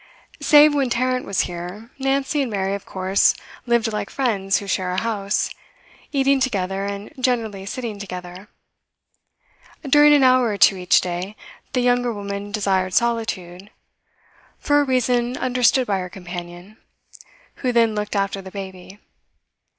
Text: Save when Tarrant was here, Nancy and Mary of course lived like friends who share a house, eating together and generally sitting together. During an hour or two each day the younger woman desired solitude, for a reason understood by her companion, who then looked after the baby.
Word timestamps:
Save 0.39 0.73
when 0.73 0.89
Tarrant 0.89 1.27
was 1.27 1.41
here, 1.41 1.91
Nancy 1.99 2.41
and 2.41 2.49
Mary 2.49 2.73
of 2.73 2.87
course 2.87 3.35
lived 3.67 3.93
like 3.93 4.09
friends 4.09 4.57
who 4.57 4.65
share 4.65 4.89
a 4.89 4.99
house, 4.99 5.51
eating 6.11 6.39
together 6.39 6.85
and 6.87 7.13
generally 7.19 7.67
sitting 7.67 7.99
together. 7.99 8.47
During 9.87 10.15
an 10.15 10.23
hour 10.23 10.47
or 10.47 10.57
two 10.57 10.75
each 10.75 11.01
day 11.01 11.35
the 11.73 11.81
younger 11.81 12.11
woman 12.11 12.51
desired 12.51 12.95
solitude, 12.95 13.69
for 14.57 14.81
a 14.81 14.85
reason 14.85 15.37
understood 15.37 15.85
by 15.85 15.99
her 15.99 16.09
companion, 16.09 16.77
who 17.57 17.71
then 17.71 17.93
looked 17.93 18.15
after 18.15 18.41
the 18.41 18.49
baby. 18.49 18.97